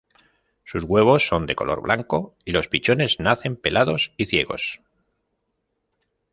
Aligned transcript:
Sus 0.63 0.83
huevos 0.83 1.27
son 1.27 1.45
de 1.45 1.53
color 1.53 1.83
blanco, 1.83 2.35
y 2.43 2.53
los 2.53 2.67
pichones 2.67 3.19
nacen 3.19 3.55
pelados 3.55 4.13
y 4.17 4.25
ciegos. 4.25 4.81